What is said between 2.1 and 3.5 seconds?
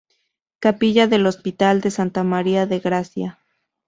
María de Gracia.